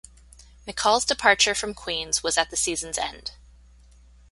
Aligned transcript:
McCall's 0.67 1.05
departure 1.05 1.53
from 1.53 1.75
Queens 1.75 2.23
was 2.23 2.35
at 2.35 2.49
the 2.49 2.57
season's 2.57 2.97
end. 2.97 3.33